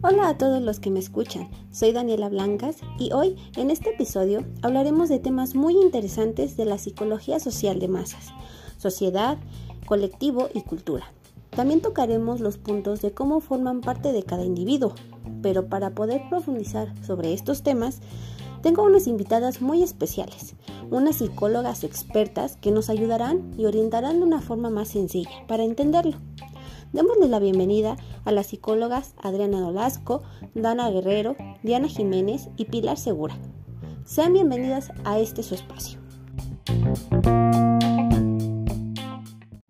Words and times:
Hola 0.00 0.28
a 0.28 0.38
todos 0.38 0.62
los 0.62 0.80
que 0.80 0.90
me 0.90 1.00
escuchan, 1.00 1.48
soy 1.72 1.92
Daniela 1.92 2.28
Blancas 2.28 2.76
y 2.98 3.12
hoy 3.12 3.36
en 3.56 3.70
este 3.70 3.90
episodio 3.90 4.44
hablaremos 4.62 5.08
de 5.08 5.18
temas 5.18 5.54
muy 5.54 5.74
interesantes 5.74 6.56
de 6.56 6.64
la 6.64 6.78
psicología 6.78 7.40
social 7.40 7.80
de 7.80 7.88
masas, 7.88 8.32
sociedad, 8.78 9.38
colectivo 9.86 10.48
y 10.54 10.62
cultura. 10.62 11.12
También 11.50 11.80
tocaremos 11.80 12.40
los 12.40 12.58
puntos 12.58 13.02
de 13.02 13.12
cómo 13.12 13.40
forman 13.40 13.80
parte 13.80 14.12
de 14.12 14.22
cada 14.22 14.44
individuo, 14.44 14.94
pero 15.42 15.68
para 15.68 15.90
poder 15.90 16.22
profundizar 16.30 16.94
sobre 17.04 17.32
estos 17.32 17.62
temas, 17.62 18.00
tengo 18.62 18.82
unas 18.82 19.06
invitadas 19.06 19.62
muy 19.62 19.82
especiales, 19.82 20.54
unas 20.90 21.16
psicólogas 21.16 21.84
expertas 21.84 22.56
que 22.56 22.70
nos 22.70 22.90
ayudarán 22.90 23.52
y 23.56 23.66
orientarán 23.66 24.20
de 24.20 24.26
una 24.26 24.40
forma 24.40 24.70
más 24.70 24.88
sencilla 24.88 25.30
para 25.46 25.64
entenderlo. 25.64 26.16
Démosle 26.92 27.28
la 27.28 27.38
bienvenida 27.38 27.96
a 28.24 28.32
las 28.32 28.46
psicólogas 28.46 29.14
Adriana 29.18 29.60
Nolasco, 29.60 30.22
Dana 30.54 30.90
Guerrero, 30.90 31.36
Diana 31.62 31.88
Jiménez 31.88 32.48
y 32.56 32.64
Pilar 32.64 32.96
Segura. 32.96 33.36
Sean 34.04 34.32
bienvenidas 34.32 34.90
a 35.04 35.18
este 35.18 35.42
su 35.42 35.54
espacio. 35.54 36.00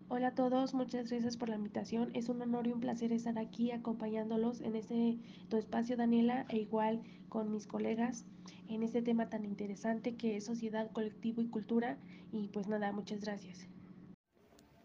Hola 0.07 0.27
a 0.29 0.35
todos, 0.35 0.73
muchas 0.73 1.09
gracias 1.09 1.35
por 1.35 1.49
la 1.49 1.55
invitación. 1.55 2.09
Es 2.13 2.29
un 2.29 2.41
honor 2.41 2.67
y 2.67 2.71
un 2.71 2.79
placer 2.79 3.11
estar 3.11 3.37
aquí 3.37 3.71
acompañándolos 3.71 4.61
en 4.61 4.75
este 4.75 5.19
tu 5.49 5.57
espacio, 5.57 5.97
Daniela, 5.97 6.45
e 6.47 6.57
igual 6.57 7.01
con 7.27 7.51
mis 7.51 7.67
colegas 7.67 8.25
en 8.69 8.83
este 8.83 9.01
tema 9.01 9.29
tan 9.29 9.43
interesante 9.43 10.15
que 10.15 10.37
es 10.37 10.45
sociedad, 10.45 10.91
colectivo 10.91 11.41
y 11.41 11.47
cultura. 11.47 11.97
Y 12.31 12.47
pues 12.49 12.67
nada, 12.67 12.91
muchas 12.91 13.21
gracias. 13.21 13.67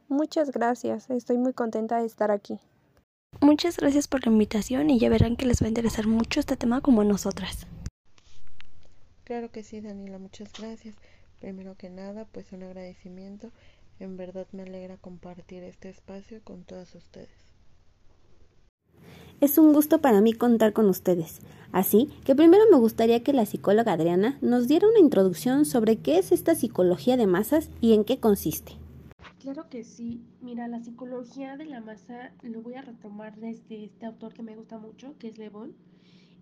Muchas 0.09 0.51
gracias, 0.51 1.09
estoy 1.11 1.39
muy 1.39 1.53
contenta 1.53 1.99
de 1.99 2.07
estar 2.07 2.31
aquí. 2.31 2.59
Muchas 3.41 3.77
gracias 3.77 4.07
por 4.07 4.25
la 4.25 4.33
invitación 4.33 4.91
y 4.91 4.99
ya 4.99 5.09
verán 5.09 5.37
que 5.37 5.47
les 5.47 5.63
va 5.63 5.67
a 5.67 5.69
interesar 5.69 6.07
mucho 6.07 6.41
este 6.41 6.57
tema 6.57 6.81
como 6.81 7.01
a 7.01 7.05
nosotras. 7.05 7.67
Claro 9.25 9.51
que 9.51 9.63
sí, 9.63 9.81
Daniela, 9.81 10.19
muchas 10.19 10.53
gracias. 10.53 10.95
Primero 11.41 11.75
que 11.77 11.91
nada, 11.91 12.27
pues 12.27 12.53
un 12.53 12.63
agradecimiento. 12.63 13.51
En 13.99 14.17
verdad 14.17 14.47
me 14.53 14.63
alegra 14.63 14.97
compartir 14.99 15.63
este 15.63 15.89
espacio 15.89 16.41
con 16.45 16.65
todas 16.65 16.95
ustedes. 16.95 17.54
Es 19.45 19.59
un 19.59 19.75
gusto 19.75 20.01
para 20.01 20.23
mí 20.23 20.33
contar 20.33 20.73
con 20.73 20.89
ustedes. 20.89 21.43
Así 21.71 22.09
que 22.25 22.35
primero 22.35 22.65
me 22.71 22.79
gustaría 22.79 23.23
que 23.23 23.35
la 23.35 23.45
psicóloga 23.45 23.93
Adriana 23.93 24.39
nos 24.41 24.69
diera 24.69 24.89
una 24.89 25.01
introducción 25.01 25.67
sobre 25.67 25.99
qué 25.99 26.17
es 26.17 26.33
esta 26.33 26.55
psicología 26.55 27.19
de 27.19 27.27
masas 27.27 27.69
y 27.83 27.93
en 27.93 28.05
qué 28.05 28.19
consiste. 28.19 28.73
Claro 29.41 29.69
que 29.69 29.85
sí. 29.85 30.23
Mira, 30.41 30.67
la 30.67 30.81
psicología 30.81 31.59
de 31.59 31.67
la 31.67 31.83
masa 31.83 32.33
lo 32.41 32.63
voy 32.63 32.77
a 32.77 32.81
retomar 32.81 33.37
desde 33.37 33.85
este 33.85 34.07
autor 34.07 34.33
que 34.33 34.43
me 34.43 34.57
gusta 34.57 34.79
mucho, 34.79 35.15
que 35.19 35.29
es 35.29 35.37
Le. 35.37 35.53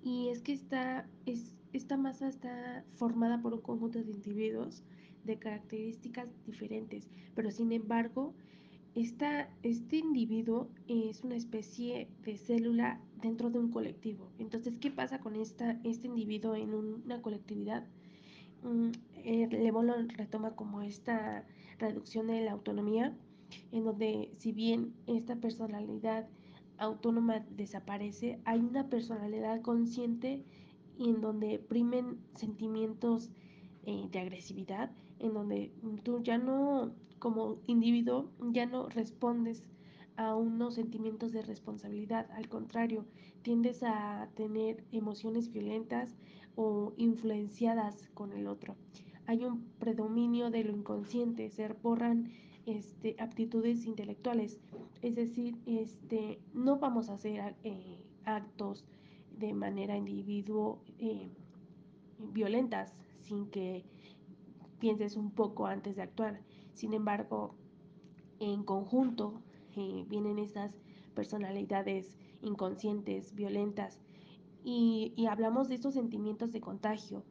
Y 0.05 0.29
es 0.29 0.41
que 0.41 0.53
esta, 0.53 1.09
es, 1.27 1.57
esta 1.73 1.97
masa 1.97 2.29
está 2.29 2.85
formada 2.95 3.43
por 3.43 3.53
un 3.53 3.63
conjunto 3.63 3.99
de 3.99 4.13
individuos 4.13 4.85
de 5.25 5.41
características 5.41 6.29
diferentes, 6.47 7.09
pero 7.35 7.51
sin 7.51 7.73
embargo, 7.73 8.33
esta, 8.95 9.49
este 9.63 9.97
individuo 9.97 10.69
es 10.87 11.25
una 11.25 11.37
especie 11.37 12.09
de 12.25 12.37
célula 12.37 13.01
dentro 13.21 13.51
de 13.51 13.59
un 13.59 13.71
colectivo. 13.71 14.31
Entonces, 14.39 14.79
¿qué 14.79 14.91
pasa 14.91 15.21
con 15.21 15.37
esta, 15.37 15.81
este 15.85 16.09
individuo 16.09 16.55
en 16.55 16.75
una 16.75 17.23
colectividad? 17.23 17.87
Mm, 18.63 18.91
eh, 19.25 19.49
Le 19.51 19.71
Bon 19.71 19.87
lo 19.87 19.95
retoma 20.09 20.55
como 20.55 20.83
esta 20.83 21.47
reducción 21.79 22.27
de 22.27 22.43
la 22.43 22.53
autonomía, 22.53 23.17
en 23.71 23.85
donde 23.85 24.31
si 24.39 24.53
bien 24.53 24.95
esta 25.07 25.37
personalidad 25.37 26.29
autónoma 26.79 27.41
desaparece, 27.51 28.41
hay 28.45 28.61
una 28.61 28.89
personalidad 28.89 29.63
consciente 29.63 30.45
en 30.99 31.21
donde 31.21 31.59
primen 31.59 32.19
sentimientos 32.35 33.31
eh, 33.85 34.09
de 34.11 34.19
agresividad, 34.19 34.91
en 35.19 35.35
donde 35.35 35.73
tú 36.03 36.23
ya 36.23 36.39
no, 36.39 36.93
como 37.23 37.61
individuo, 37.69 38.33
ya 38.51 38.67
no 38.67 38.89
respondes 38.89 39.63
a 40.17 40.35
unos 40.35 40.75
sentimientos 40.75 41.31
de 41.31 41.43
responsabilidad, 41.43 42.29
al 42.33 42.49
contrario, 42.49 43.07
tiendes 43.43 43.85
a 43.85 44.29
tener 44.35 44.83
emociones 44.91 45.53
violentas 45.53 46.17
o 46.57 46.93
influenciadas 46.97 48.09
con 48.15 48.33
el 48.33 48.49
otro. 48.49 48.75
Hay 49.27 49.45
un 49.45 49.63
predominio 49.79 50.51
de 50.51 50.65
lo 50.65 50.73
inconsciente, 50.77 51.49
se 51.51 51.69
borran 51.69 52.33
este, 52.67 53.15
aptitudes 53.21 53.87
intelectuales, 53.87 54.59
es 55.01 55.15
decir, 55.15 55.57
este, 55.65 56.41
no 56.53 56.81
vamos 56.81 57.09
a 57.09 57.15
hacer 57.15 57.55
eh, 57.63 58.03
actos 58.25 58.85
de 59.39 59.55
manera 59.55 59.97
individuo 59.97 60.83
eh, 60.99 61.29
violentas 62.19 62.97
sin 63.21 63.47
que 63.47 63.85
pienses 64.81 65.17
un 65.17 65.31
poco 65.31 65.69
antes 65.69 65.95
de 65.95 66.03
actuar. 66.03 66.41
Sin 66.75 66.95
embargo, 66.95 67.55
en 68.41 68.63
conjunto 68.65 69.43
eh, 69.77 70.05
vienen 70.09 70.39
estas 70.39 70.73
personalidades 71.15 72.17
inconscientes, 72.43 73.35
violentas, 73.35 74.01
y, 74.65 75.13
y, 75.17 75.27
hablamos 75.27 75.69
de 75.69 75.75
estos 75.75 75.95
sentimientos 75.95 76.53
de 76.53 76.61
contagio. 76.61 77.25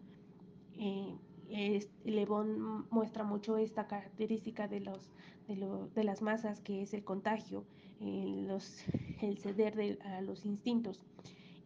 Bon 2.28 2.88
muestra 2.90 3.24
mucho 3.24 3.58
esta 3.58 3.88
característica 3.88 4.68
de, 4.68 4.80
los, 4.80 5.12
de, 5.48 6.04
las 6.04 6.22
masas 6.22 6.62
que 6.62 6.82
es 6.82 6.94
el 6.94 7.04
contagio, 7.04 7.66
los, 8.00 8.84
el 9.22 9.38
ceder 9.38 10.00
a 10.04 10.22
los 10.22 10.46
instintos. 10.46 11.04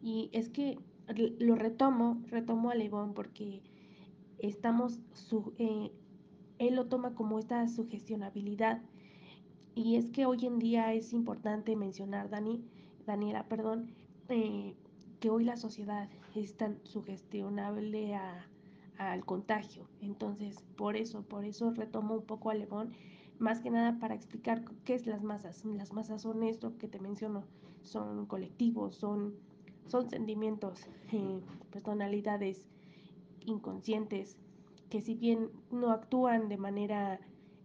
Y 0.02 0.28
es 0.32 0.48
que 0.48 0.78
lo 1.38 1.54
retomo, 1.54 2.20
retomo 2.30 2.70
a 2.70 2.74
Le 2.74 2.88
Bon 2.88 3.14
porque 3.14 3.62
estamos, 4.38 4.98
su, 5.12 5.52
eh, 5.58 5.92
él 6.58 6.74
lo 6.74 6.86
toma 6.86 7.14
como 7.14 7.38
esta 7.38 7.66
sugestionabilidad. 7.68 8.82
Y 9.74 9.96
es 9.96 10.08
que 10.08 10.26
hoy 10.26 10.46
en 10.46 10.58
día 10.58 10.92
es 10.94 11.12
importante 11.12 11.76
mencionar, 11.76 12.30
Dani, 12.30 12.64
Daniela, 13.06 13.46
perdón, 13.48 13.90
eh, 14.28 14.74
que 15.20 15.30
hoy 15.30 15.44
la 15.44 15.56
sociedad 15.56 16.08
es 16.34 16.56
tan 16.56 16.78
sugestionable 16.84 18.14
a, 18.14 18.46
al 18.98 19.24
contagio. 19.24 19.86
Entonces, 20.00 20.64
por 20.76 20.96
eso, 20.96 21.22
por 21.22 21.44
eso 21.44 21.70
retomo 21.70 22.14
un 22.14 22.24
poco 22.24 22.50
a 22.50 22.54
Lebón, 22.54 22.92
más 23.38 23.60
que 23.60 23.70
nada 23.70 23.98
para 23.98 24.14
explicar 24.14 24.64
qué 24.84 24.94
es 24.94 25.06
las 25.06 25.22
masas. 25.22 25.64
Las 25.64 25.92
masas 25.92 26.22
son 26.22 26.42
esto 26.42 26.76
que 26.78 26.88
te 26.88 26.98
menciono, 26.98 27.44
son 27.82 28.26
colectivos, 28.26 28.94
son, 28.96 29.34
son 29.86 30.08
sentimientos, 30.08 30.86
eh, 31.12 31.40
personalidades 31.70 32.66
inconscientes, 33.44 34.38
que 34.90 35.00
si 35.00 35.14
bien 35.14 35.50
no 35.70 35.90
actúan 35.90 36.48
de 36.48 36.56
manera 36.56 37.20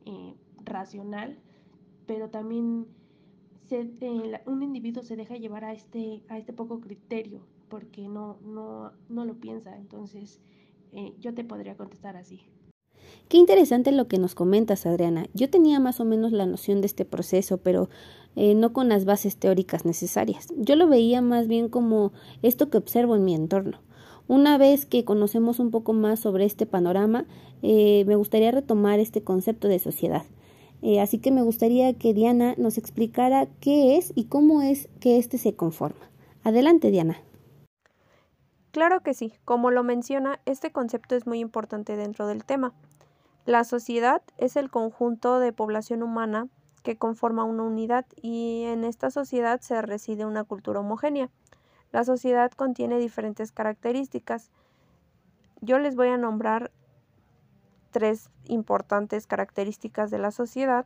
eh, 0.06 0.36
racional, 0.64 1.38
pero 2.06 2.30
también 2.30 2.88
se, 3.68 3.90
eh, 4.02 4.42
un 4.46 4.64
individuo 4.64 5.04
se 5.04 5.16
deja 5.16 5.36
llevar 5.36 5.64
a 5.64 5.74
este, 5.74 6.24
a 6.30 6.38
este 6.38 6.54
poco 6.54 6.82
criterio, 6.82 7.42
porque 7.70 8.08
no, 8.08 8.38
no, 8.44 8.92
no 9.10 9.26
lo 9.26 9.36
piensa. 9.36 9.78
Entonces, 9.78 10.42
eh, 10.92 11.14
yo 11.20 11.34
te 11.34 11.44
podría 11.44 11.78
contestar 11.78 12.18
así. 12.18 12.42
Qué 13.30 13.38
interesante 13.38 13.92
lo 13.92 14.08
que 14.08 14.20
nos 14.20 14.36
comentas, 14.36 14.86
Adriana. 14.86 15.26
Yo 15.34 15.50
tenía 15.50 15.80
más 15.80 16.00
o 16.00 16.06
menos 16.06 16.34
la 16.34 16.46
noción 16.46 16.82
de 16.82 16.88
este 16.88 17.06
proceso, 17.06 17.60
pero 17.60 17.90
eh, 18.36 18.56
no 18.56 18.74
con 18.74 18.90
las 18.90 19.06
bases 19.06 19.38
teóricas 19.38 19.86
necesarias. 19.86 20.48
Yo 20.58 20.76
lo 20.76 20.88
veía 20.88 21.22
más 21.22 21.48
bien 21.48 21.70
como 21.70 22.12
esto 22.42 22.70
que 22.70 22.78
observo 22.78 23.16
en 23.16 23.24
mi 23.24 23.34
entorno. 23.34 23.80
Una 24.32 24.58
vez 24.58 24.86
que 24.86 25.04
conocemos 25.04 25.60
un 25.60 25.72
poco 25.72 25.92
más 25.92 26.22
sobre 26.22 26.46
este 26.46 26.66
panorama, 26.66 27.26
eh, 27.64 28.06
me 28.08 28.16
gustaría 28.16 28.50
retomar 28.50 28.98
este 29.02 29.22
concepto 29.22 29.68
de 29.68 29.78
sociedad. 29.78 30.24
así 31.02 31.20
que 31.20 31.32
me 31.32 31.44
gustaría 31.44 31.94
que 31.94 32.14
Diana 32.14 32.56
nos 32.58 32.78
explicara 32.78 33.48
qué 33.60 33.98
es 33.98 34.14
y 34.16 34.28
cómo 34.28 34.62
es 34.62 34.88
que 35.02 35.18
éste 35.18 35.38
se 35.38 35.54
conforma. 35.54 36.10
Adelante, 36.46 36.92
Diana. 36.92 37.18
Claro 38.72 39.02
que 39.02 39.14
sí, 39.14 39.34
como 39.44 39.70
lo 39.70 39.84
menciona, 39.84 40.40
este 40.46 40.72
concepto 40.72 41.18
es 41.18 41.28
muy 41.28 41.42
importante 41.42 41.98
dentro 41.98 42.26
del 42.26 42.46
tema. 42.46 42.74
La 43.46 43.66
sociedad 43.66 44.22
es 44.38 44.56
el 44.56 44.70
conjunto 44.70 45.40
de 45.40 45.52
población 45.52 46.04
humana 46.04 46.48
que 46.84 46.96
conforma 46.96 47.44
una 47.44 47.64
unidad 47.64 48.06
y 48.16 48.64
en 48.64 48.86
esta 48.86 49.12
sociedad 49.12 49.60
se 49.60 49.82
reside 49.82 50.24
una 50.26 50.46
cultura 50.46 50.80
homogénea. 50.80 51.30
La 51.92 52.04
sociedad 52.04 52.52
contiene 52.52 53.00
diferentes 53.00 53.52
características. 53.52 54.50
Yo 55.62 55.80
les 55.80 55.96
voy 55.96 56.08
a 56.08 56.18
nombrar 56.18 56.72
tres 57.92 58.30
importantes 58.46 59.28
características 59.28 60.10
de 60.10 60.18
la 60.18 60.32
sociedad 60.32 60.86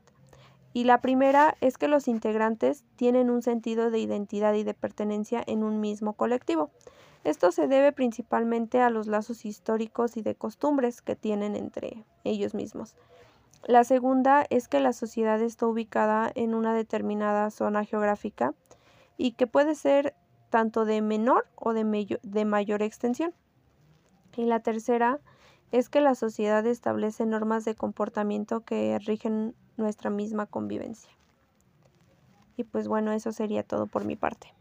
y 0.74 0.84
la 0.84 1.00
primera 1.00 1.56
es 1.62 1.78
que 1.78 1.88
los 1.88 2.08
integrantes 2.10 2.84
tienen 2.98 3.30
un 3.30 3.42
sentido 3.42 3.92
de 3.92 4.00
identidad 4.00 4.54
y 4.56 4.64
de 4.64 4.74
pertenencia 4.74 5.42
en 5.48 5.64
un 5.64 5.80
mismo 5.80 6.14
colectivo. 6.14 6.70
Esto 7.24 7.52
se 7.52 7.68
debe 7.68 7.92
principalmente 7.92 8.82
a 8.82 8.90
los 8.90 9.08
lazos 9.08 9.46
históricos 9.46 10.18
y 10.18 10.22
de 10.22 10.36
costumbres 10.36 11.02
que 11.02 11.16
tienen 11.16 11.56
entre 11.56 12.04
ellos 12.24 12.54
mismos. 12.54 12.96
La 13.64 13.84
segunda 13.84 14.46
es 14.50 14.68
que 14.68 14.80
la 14.80 14.94
sociedad 14.94 15.42
está 15.42 15.66
ubicada 15.66 16.32
en 16.36 16.54
una 16.54 16.74
determinada 16.74 17.50
zona 17.52 17.84
geográfica 17.84 18.54
y 19.18 19.32
que 19.32 19.48
puede 19.48 19.76
ser 19.76 20.14
tanto 20.56 20.86
de 20.86 21.02
menor 21.02 21.46
o 21.56 21.74
de, 21.74 22.18
de 22.24 22.46
mayor 22.46 22.82
extensión. 22.82 23.34
Y 24.38 24.46
la 24.46 24.62
tercera 24.62 25.20
es 25.74 25.90
que 25.90 26.00
la 26.00 26.16
sociedad 26.16 26.66
establece 26.66 27.26
normas 27.26 27.66
de 27.66 27.76
comportamiento 27.76 28.62
que 28.62 28.98
rigen 29.00 29.54
nuestra 29.76 30.10
misma 30.10 30.46
convivencia. 30.46 31.12
Y 32.56 32.64
pues 32.64 32.88
bueno, 32.88 33.12
eso 33.12 33.34
sería 33.34 33.64
todo 33.64 33.86
por 33.86 34.06
mi 34.06 34.16
parte. 34.16 34.54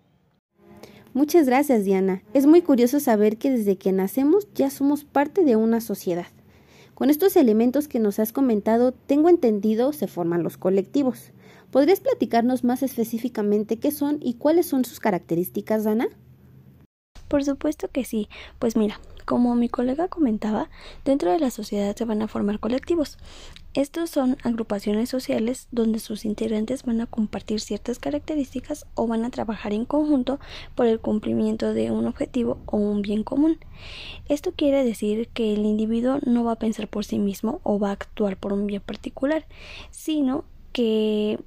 Muchas 1.12 1.46
gracias, 1.46 1.84
Diana. 1.84 2.24
Es 2.32 2.44
muy 2.44 2.60
curioso 2.60 2.98
saber 2.98 3.38
que 3.38 3.52
desde 3.52 3.78
que 3.78 3.92
nacemos 3.92 4.52
ya 4.52 4.70
somos 4.70 5.04
parte 5.04 5.44
de 5.44 5.54
una 5.54 5.80
sociedad. 5.80 6.26
Con 6.94 7.10
estos 7.10 7.34
elementos 7.34 7.88
que 7.88 7.98
nos 7.98 8.20
has 8.20 8.32
comentado, 8.32 8.92
tengo 8.92 9.28
entendido, 9.28 9.92
se 9.92 10.06
forman 10.06 10.44
los 10.44 10.56
colectivos. 10.56 11.32
¿Podrías 11.72 11.98
platicarnos 11.98 12.62
más 12.62 12.84
específicamente 12.84 13.78
qué 13.80 13.90
son 13.90 14.18
y 14.20 14.34
cuáles 14.34 14.66
son 14.66 14.84
sus 14.84 15.00
características, 15.00 15.82
Dana? 15.82 16.06
Por 17.28 17.44
supuesto 17.44 17.88
que 17.88 18.04
sí. 18.04 18.28
Pues 18.58 18.76
mira, 18.76 19.00
como 19.24 19.54
mi 19.54 19.68
colega 19.68 20.08
comentaba, 20.08 20.68
dentro 21.04 21.32
de 21.32 21.38
la 21.38 21.50
sociedad 21.50 21.96
se 21.96 22.04
van 22.04 22.22
a 22.22 22.28
formar 22.28 22.60
colectivos. 22.60 23.18
Estos 23.72 24.10
son 24.10 24.36
agrupaciones 24.44 25.08
sociales 25.08 25.66
donde 25.72 25.98
sus 25.98 26.24
integrantes 26.24 26.84
van 26.84 27.00
a 27.00 27.06
compartir 27.06 27.60
ciertas 27.60 27.98
características 27.98 28.86
o 28.94 29.08
van 29.08 29.24
a 29.24 29.30
trabajar 29.30 29.72
en 29.72 29.84
conjunto 29.84 30.38
por 30.74 30.86
el 30.86 31.00
cumplimiento 31.00 31.74
de 31.74 31.90
un 31.90 32.06
objetivo 32.06 32.58
o 32.66 32.76
un 32.76 33.02
bien 33.02 33.24
común. 33.24 33.58
Esto 34.28 34.52
quiere 34.52 34.84
decir 34.84 35.28
que 35.28 35.54
el 35.54 35.64
individuo 35.64 36.20
no 36.24 36.44
va 36.44 36.52
a 36.52 36.58
pensar 36.58 36.86
por 36.86 37.04
sí 37.04 37.18
mismo 37.18 37.60
o 37.64 37.78
va 37.78 37.88
a 37.88 37.92
actuar 37.92 38.36
por 38.36 38.52
un 38.52 38.66
bien 38.66 38.82
particular, 38.82 39.44
sino 39.90 40.44
que 40.72 41.40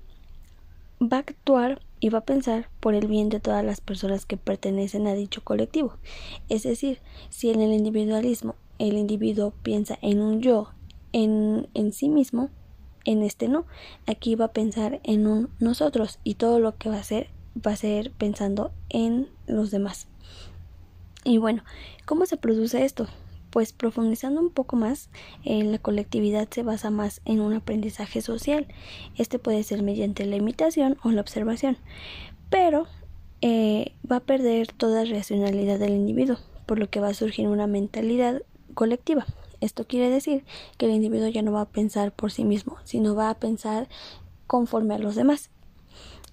va 1.02 1.18
a 1.18 1.22
actuar 1.22 1.82
y 2.00 2.10
va 2.10 2.20
a 2.20 2.26
pensar 2.26 2.70
por 2.80 2.94
el 2.96 3.08
bien 3.08 3.30
de 3.30 3.40
todas 3.40 3.64
las 3.64 3.82
personas 3.82 4.26
que 4.26 4.38
pertenecen 4.38 5.08
a 5.08 5.14
dicho 5.14 5.44
colectivo. 5.44 5.98
Es 6.50 6.64
decir, 6.64 7.00
si 7.30 7.50
en 7.50 7.62
el 7.62 7.74
individualismo 7.74 8.56
el 8.80 8.98
individuo 8.98 9.54
piensa 9.64 9.98
en 10.02 10.22
un 10.22 10.42
yo, 10.42 10.72
en, 11.12 11.68
en 11.74 11.94
sí 11.94 12.10
mismo, 12.10 12.50
en 13.06 13.24
este 13.24 13.48
no, 13.48 13.66
aquí 14.06 14.36
va 14.36 14.46
a 14.46 14.54
pensar 14.54 15.00
en 15.04 15.28
un 15.28 15.50
nosotros 15.60 16.20
y 16.24 16.36
todo 16.36 16.60
lo 16.60 16.78
que 16.78 16.90
va 16.90 16.98
a 16.98 17.02
hacer 17.02 17.30
va 17.66 17.72
a 17.72 17.78
ser 17.78 18.12
pensando 18.12 18.72
en 18.90 19.30
los 19.48 19.72
demás. 19.72 20.08
Y 21.24 21.38
bueno, 21.38 21.64
¿cómo 22.06 22.26
se 22.26 22.38
produce 22.38 22.86
esto? 22.86 23.08
Pues 23.58 23.74
profundizando 23.74 24.40
un 24.40 24.52
poco 24.52 24.76
más, 24.76 25.10
en 25.44 25.72
la 25.72 25.80
colectividad 25.80 26.48
se 26.48 26.62
basa 26.62 26.92
más 26.92 27.22
en 27.26 27.42
un 27.42 27.56
aprendizaje 27.56 28.22
social. 28.22 28.68
Este 29.16 29.40
puede 29.40 29.64
ser 29.64 29.82
mediante 29.82 30.28
la 30.28 30.36
imitación 30.36 30.96
o 31.04 31.10
la 31.10 31.22
observación, 31.22 31.76
pero 32.52 32.86
eh, 33.42 33.94
va 34.12 34.18
a 34.18 34.20
perder 34.20 34.68
toda 34.68 35.06
racionalidad 35.06 35.80
del 35.80 35.96
individuo, 35.96 36.38
por 36.68 36.78
lo 36.78 36.88
que 36.92 37.00
va 37.00 37.08
a 37.08 37.16
surgir 37.16 37.48
una 37.48 37.66
mentalidad 37.66 38.44
colectiva. 38.76 39.26
Esto 39.60 39.88
quiere 39.88 40.12
decir 40.12 40.46
que 40.78 40.86
el 40.86 40.92
individuo 40.92 41.28
ya 41.28 41.42
no 41.42 41.52
va 41.52 41.62
a 41.62 41.70
pensar 41.70 42.12
por 42.12 42.32
sí 42.32 42.46
mismo, 42.46 42.78
sino 42.84 43.16
va 43.16 43.32
a 43.32 43.40
pensar 43.40 43.90
conforme 44.46 44.94
a 44.94 45.00
los 45.00 45.16
demás. 45.16 45.50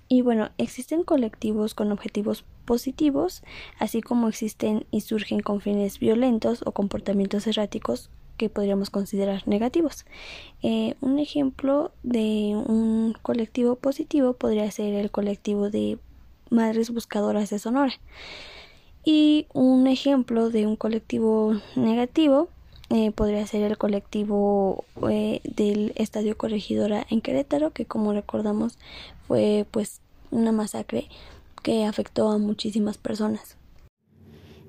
Y 0.08 0.20
bueno, 0.20 0.50
existen 0.58 1.04
colectivos 1.04 1.72
con 1.72 1.90
objetivos 1.90 2.44
positivos, 2.64 3.42
así 3.78 4.00
como 4.00 4.28
existen 4.28 4.86
y 4.90 5.00
surgen 5.00 5.40
con 5.40 5.60
fines 5.60 5.98
violentos 5.98 6.62
o 6.66 6.72
comportamientos 6.72 7.46
erráticos 7.46 8.10
que 8.36 8.48
podríamos 8.48 8.90
considerar 8.90 9.46
negativos. 9.46 10.04
Eh, 10.62 10.94
un 11.00 11.18
ejemplo 11.18 11.92
de 12.02 12.54
un 12.54 13.14
colectivo 13.22 13.76
positivo 13.76 14.34
podría 14.34 14.70
ser 14.70 14.94
el 14.94 15.10
colectivo 15.10 15.70
de 15.70 15.98
Madres 16.50 16.90
Buscadoras 16.90 17.50
de 17.50 17.58
Sonora. 17.58 17.94
Y 19.04 19.46
un 19.52 19.86
ejemplo 19.86 20.50
de 20.50 20.66
un 20.66 20.76
colectivo 20.76 21.60
negativo 21.76 22.48
eh, 22.90 23.12
podría 23.12 23.46
ser 23.46 23.62
el 23.62 23.78
colectivo 23.78 24.84
eh, 25.10 25.40
del 25.44 25.92
Estadio 25.96 26.36
Corregidora 26.36 27.06
en 27.10 27.20
Querétaro, 27.20 27.70
que 27.70 27.86
como 27.86 28.12
recordamos 28.12 28.78
fue 29.26 29.66
pues 29.70 30.00
una 30.30 30.52
masacre 30.52 31.08
que 31.64 31.86
afectó 31.86 32.30
a 32.30 32.38
muchísimas 32.38 32.98
personas. 32.98 33.56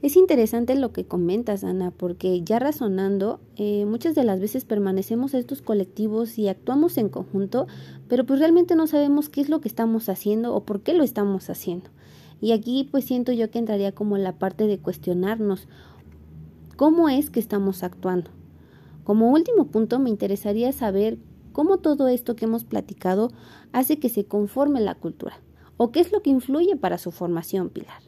Es 0.02 0.16
interesante 0.16 0.76
lo 0.76 0.94
que 0.94 1.06
comentas, 1.06 1.64
Ana, 1.64 1.92
porque 1.92 2.42
ya 2.42 2.58
razonando, 2.58 3.40
eh, 3.58 3.86
muchas 3.86 4.16
de 4.16 4.24
las 4.24 4.40
veces 4.40 4.64
permanecemos 4.64 5.34
estos 5.34 5.62
colectivos 5.62 6.38
y 6.40 6.48
actuamos 6.48 6.98
en 6.98 7.10
conjunto, 7.10 7.68
pero 8.08 8.26
pues 8.26 8.40
realmente 8.40 8.76
no 8.76 8.88
sabemos 8.88 9.28
qué 9.30 9.42
es 9.42 9.50
lo 9.50 9.60
que 9.60 9.68
estamos 9.68 10.08
haciendo 10.08 10.56
o 10.56 10.64
por 10.64 10.82
qué 10.82 10.94
lo 10.94 11.04
estamos 11.04 11.50
haciendo. 11.50 11.90
Y 12.40 12.54
aquí 12.54 12.88
pues 12.90 13.04
siento 13.04 13.34
yo 13.34 13.52
que 13.52 13.60
entraría 13.60 13.92
como 13.92 14.18
la 14.18 14.40
parte 14.40 14.66
de 14.66 14.80
cuestionarnos 14.80 15.68
cómo 16.78 17.10
es 17.10 17.30
que 17.30 17.42
estamos 17.42 17.84
actuando. 17.84 18.32
Como 19.04 19.32
último 19.32 19.68
punto 19.68 20.00
me 20.00 20.10
interesaría 20.10 20.72
saber 20.72 21.18
cómo 21.52 21.78
todo 21.78 22.08
esto 22.08 22.38
que 22.38 22.46
hemos 22.46 22.64
platicado 22.64 23.32
hace 23.74 24.00
que 24.00 24.08
se 24.08 24.26
conforme 24.26 24.80
la 24.80 24.96
cultura. 24.96 25.42
¿O 25.78 25.92
qué 25.92 26.00
es 26.00 26.12
lo 26.12 26.22
que 26.22 26.30
influye 26.30 26.78
para 26.78 26.98
su 26.98 27.12
formación, 27.12 27.70
Pilar? 27.70 28.02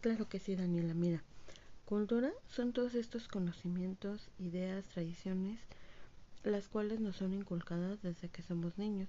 Claro 0.00 0.28
que 0.28 0.38
sí, 0.38 0.54
Daniela. 0.54 0.94
Mira, 0.94 1.22
cultura 1.84 2.30
son 2.48 2.72
todos 2.72 2.94
estos 2.94 3.26
conocimientos, 3.26 4.28
ideas, 4.38 4.84
tradiciones, 4.86 5.58
las 6.44 6.68
cuales 6.68 7.00
nos 7.00 7.16
son 7.16 7.34
inculcadas 7.34 8.00
desde 8.00 8.28
que 8.28 8.42
somos 8.42 8.78
niños, 8.78 9.08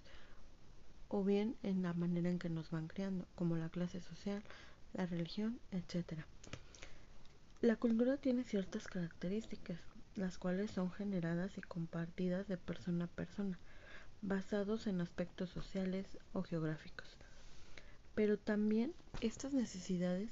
o 1.10 1.24
bien 1.24 1.56
en 1.62 1.84
la 1.84 1.94
manera 1.94 2.30
en 2.30 2.40
que 2.40 2.50
nos 2.50 2.72
van 2.72 2.88
creando, 2.88 3.26
como 3.36 3.56
la 3.56 3.70
clase 3.70 4.02
social, 4.02 4.42
la 4.94 5.06
religión, 5.06 5.60
etc. 5.72 6.22
La 7.62 7.76
cultura 7.76 8.18
tiene 8.18 8.44
ciertas 8.44 8.88
características, 8.88 9.80
las 10.16 10.40
cuales 10.40 10.72
son 10.72 10.92
generadas 10.92 11.58
y 11.58 11.62
compartidas 11.62 12.48
de 12.48 12.58
persona 12.58 13.06
a 13.06 13.08
persona 13.08 13.60
basados 14.22 14.88
en 14.88 15.02
aspectos 15.02 15.50
sociales 15.50 16.06
o 16.34 16.44
geográficos. 16.44 17.08
Pero 18.16 18.38
también 18.38 18.94
estas 19.22 19.54
necesidades 19.54 20.30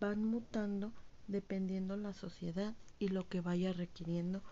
van 0.00 0.24
mutando 0.24 0.92
dependiendo 1.28 1.96
la 1.96 2.12
sociedad 2.12 2.74
y 2.98 3.08
lo 3.08 3.28
que 3.28 3.40
vaya 3.40 3.72
requiriendo 3.72 4.42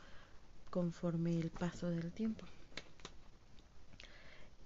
conforme 0.71 1.38
el 1.38 1.50
paso 1.50 1.91
del 1.91 2.12
tiempo. 2.12 2.47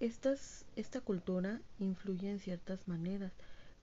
esta 0.00 1.00
cultura 1.00 1.60
influye 1.78 2.30
en 2.30 2.38
ciertas 2.38 2.86
maneras, 2.86 3.32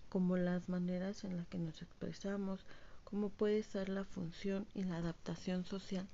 como 0.10 0.38
las 0.38 0.70
maneras 0.70 1.24
en 1.24 1.38
las 1.38 1.48
que 1.48 1.58
nos 1.58 1.82
expresamos, 1.82 2.65
como 3.03 3.29
puede 3.29 3.63
ser 3.63 3.89
la 3.89 4.05
función 4.05 4.67
y 4.74 4.84
la 4.84 4.98
adaptación 4.98 5.65
social 5.65 6.08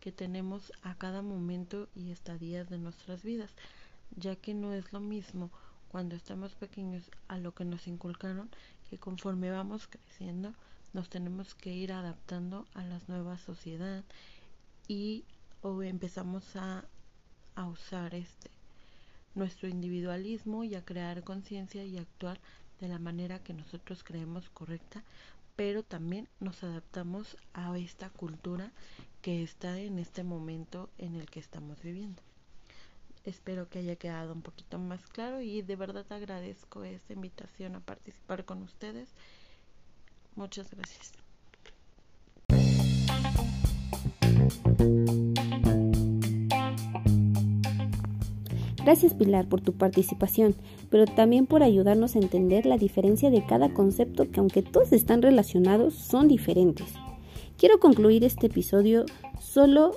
que 0.00 0.12
tenemos 0.12 0.72
a 0.82 0.94
cada 0.94 1.22
momento 1.22 1.88
y 1.94 2.10
estadías 2.10 2.68
de 2.68 2.78
nuestras 2.78 3.22
vidas, 3.22 3.50
ya 4.16 4.34
que 4.36 4.54
no 4.54 4.72
es 4.72 4.92
lo 4.92 5.00
mismo 5.00 5.50
cuando 5.90 6.16
estamos 6.16 6.54
pequeños 6.54 7.10
a 7.28 7.38
lo 7.38 7.52
que 7.54 7.64
nos 7.64 7.86
inculcaron 7.86 8.48
que 8.88 8.98
conforme 8.98 9.50
vamos 9.50 9.86
creciendo 9.86 10.52
nos 10.92 11.08
tenemos 11.08 11.54
que 11.54 11.72
ir 11.72 11.92
adaptando 11.92 12.66
a 12.74 12.84
la 12.84 13.00
nueva 13.06 13.38
sociedad 13.38 14.02
y 14.88 15.24
o 15.62 15.82
empezamos 15.82 16.56
a, 16.56 16.84
a 17.54 17.66
usar 17.66 18.14
este 18.14 18.50
nuestro 19.34 19.68
individualismo 19.68 20.64
y 20.64 20.74
a 20.74 20.84
crear 20.84 21.22
conciencia 21.22 21.84
y 21.84 21.98
actuar 21.98 22.40
de 22.80 22.88
la 22.88 22.98
manera 22.98 23.38
que 23.38 23.54
nosotros 23.54 24.02
creemos 24.02 24.48
correcta 24.50 25.04
pero 25.60 25.82
también 25.82 26.26
nos 26.40 26.64
adaptamos 26.64 27.36
a 27.52 27.76
esta 27.76 28.08
cultura 28.08 28.72
que 29.20 29.42
está 29.42 29.78
en 29.78 29.98
este 29.98 30.24
momento 30.24 30.88
en 30.96 31.16
el 31.16 31.28
que 31.28 31.38
estamos 31.38 31.82
viviendo. 31.82 32.22
Espero 33.26 33.68
que 33.68 33.80
haya 33.80 33.96
quedado 33.96 34.32
un 34.32 34.40
poquito 34.40 34.78
más 34.78 35.04
claro 35.08 35.42
y 35.42 35.60
de 35.60 35.76
verdad 35.76 36.06
agradezco 36.08 36.82
esta 36.84 37.12
invitación 37.12 37.76
a 37.76 37.80
participar 37.80 38.46
con 38.46 38.62
ustedes. 38.62 39.10
Muchas 40.34 40.70
gracias. 40.70 41.12
Gracias 48.84 49.12
Pilar 49.12 49.46
por 49.46 49.60
tu 49.60 49.74
participación, 49.74 50.54
pero 50.88 51.04
también 51.04 51.46
por 51.46 51.62
ayudarnos 51.62 52.16
a 52.16 52.18
entender 52.18 52.64
la 52.64 52.78
diferencia 52.78 53.30
de 53.30 53.44
cada 53.44 53.74
concepto 53.74 54.30
que 54.30 54.40
aunque 54.40 54.62
todos 54.62 54.92
están 54.92 55.20
relacionados, 55.20 55.94
son 55.94 56.28
diferentes. 56.28 56.86
Quiero 57.58 57.78
concluir 57.78 58.24
este 58.24 58.46
episodio 58.46 59.04
solo 59.38 59.92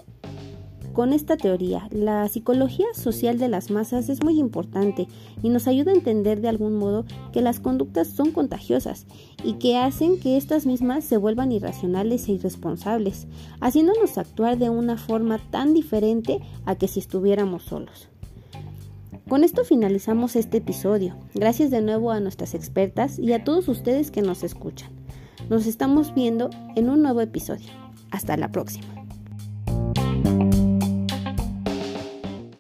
con 0.91 1.13
esta 1.13 1.37
teoría. 1.37 1.87
La 1.91 2.27
psicología 2.27 2.85
social 2.93 3.39
de 3.39 3.47
las 3.47 3.71
masas 3.71 4.09
es 4.09 4.21
muy 4.21 4.37
importante 4.37 5.07
y 5.41 5.47
nos 5.47 5.67
ayuda 5.67 5.91
a 5.91 5.95
entender 5.95 6.41
de 6.41 6.49
algún 6.49 6.75
modo 6.75 7.05
que 7.31 7.41
las 7.41 7.61
conductas 7.61 8.09
son 8.09 8.31
contagiosas 8.31 9.07
y 9.45 9.53
que 9.53 9.77
hacen 9.77 10.19
que 10.19 10.35
estas 10.35 10.65
mismas 10.65 11.05
se 11.05 11.15
vuelvan 11.15 11.53
irracionales 11.53 12.27
e 12.27 12.33
irresponsables, 12.33 13.27
haciéndonos 13.61 14.17
actuar 14.17 14.57
de 14.57 14.69
una 14.69 14.97
forma 14.97 15.39
tan 15.51 15.73
diferente 15.73 16.39
a 16.65 16.75
que 16.75 16.89
si 16.89 16.99
estuviéramos 16.99 17.63
solos. 17.63 18.12
Con 19.27 19.43
esto 19.43 19.63
finalizamos 19.63 20.35
este 20.35 20.57
episodio. 20.57 21.15
Gracias 21.33 21.71
de 21.71 21.81
nuevo 21.81 22.11
a 22.11 22.19
nuestras 22.19 22.53
expertas 22.53 23.17
y 23.17 23.31
a 23.33 23.43
todos 23.43 23.67
ustedes 23.69 24.11
que 24.11 24.21
nos 24.21 24.43
escuchan. 24.43 24.89
Nos 25.49 25.65
estamos 25.65 26.13
viendo 26.13 26.49
en 26.75 26.89
un 26.89 27.01
nuevo 27.01 27.21
episodio. 27.21 27.69
Hasta 28.11 28.37
la 28.37 28.51
próxima. 28.51 28.92